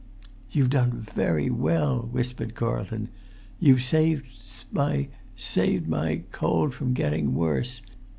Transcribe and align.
"You've 0.49 0.71
done 0.71 1.07
well," 1.15 2.09
whispered 2.11 2.55
Carlton. 2.55 3.09
"You've 3.59 3.83
saved 3.83 4.25
my—saved 4.71 5.87
my 5.87 6.23
cold 6.31 6.73
from 6.73 6.93
getting 6.93 7.35
worse. 7.35 7.81